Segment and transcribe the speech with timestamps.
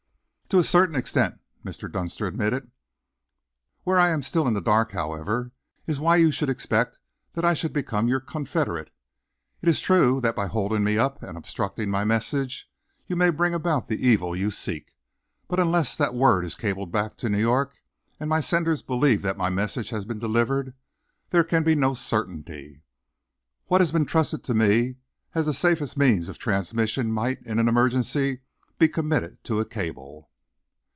[0.51, 1.89] "To a certain extent," Mr.
[1.89, 2.69] Dunster admitted.
[3.83, 5.53] "Where I am still in the dark, however,
[5.87, 6.99] is why you should expect
[7.35, 8.91] that I should become your confederate.
[9.61, 12.69] It is true that by holding me up and obstructing my message,
[13.07, 14.93] you may bring about the evil you seek,
[15.47, 17.81] but unless that word is cabled back to New York,
[18.19, 20.73] and my senders believe that my message has been delivered,
[21.29, 22.81] there can be no certainty.
[23.67, 24.97] What has been trusted to me
[25.33, 28.41] as the safest means of transmission, might, in an emergency,
[28.77, 30.27] be committed to a cable."